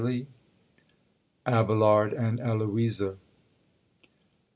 [1.45, 3.17] ABELARD AND ELOISA.